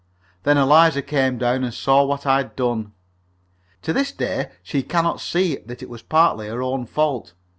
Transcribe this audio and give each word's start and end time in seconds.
Then 0.41 0.57
Eliza 0.57 1.03
came 1.03 1.37
down 1.37 1.63
and 1.63 1.71
saw 1.71 2.03
what 2.03 2.25
I 2.25 2.37
had 2.37 2.55
done. 2.55 2.91
To 3.83 3.93
this 3.93 4.11
day 4.11 4.49
she 4.63 4.81
cannot 4.81 5.21
see 5.21 5.57
that 5.57 5.83
it 5.83 5.91
was 5.91 6.01
partly 6.01 6.47
her 6.47 6.63
own 6.63 6.87
fault. 6.87 7.33